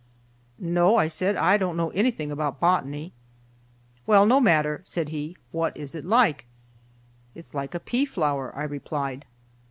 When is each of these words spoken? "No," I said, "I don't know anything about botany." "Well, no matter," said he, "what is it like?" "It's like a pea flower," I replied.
"No," 0.57 0.95
I 0.95 1.05
said, 1.05 1.35
"I 1.35 1.57
don't 1.57 1.77
know 1.77 1.91
anything 1.91 2.31
about 2.31 2.59
botany." 2.59 3.13
"Well, 4.07 4.25
no 4.25 4.39
matter," 4.41 4.81
said 4.83 5.09
he, 5.09 5.37
"what 5.51 5.77
is 5.77 5.93
it 5.93 6.05
like?" 6.05 6.47
"It's 7.35 7.53
like 7.53 7.75
a 7.75 7.79
pea 7.79 8.05
flower," 8.05 8.51
I 8.57 8.63
replied. 8.63 9.25